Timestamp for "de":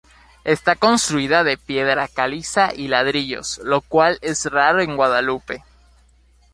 1.43-1.59